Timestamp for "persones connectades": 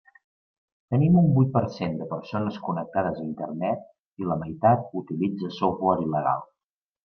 2.15-3.21